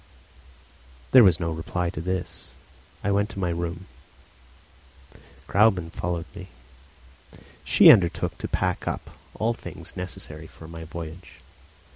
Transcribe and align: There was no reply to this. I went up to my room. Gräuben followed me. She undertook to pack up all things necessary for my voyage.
There 1.11 1.23
was 1.23 1.39
no 1.39 1.51
reply 1.51 1.91
to 1.91 2.01
this. 2.01 2.55
I 3.03 3.11
went 3.11 3.29
up 3.29 3.33
to 3.35 3.39
my 3.39 3.51
room. 3.51 3.85
Gräuben 5.47 5.91
followed 5.91 6.25
me. 6.33 6.47
She 7.63 7.91
undertook 7.91 8.35
to 8.39 8.47
pack 8.47 8.87
up 8.87 9.11
all 9.35 9.53
things 9.53 9.95
necessary 9.95 10.47
for 10.47 10.67
my 10.67 10.85
voyage. 10.85 11.41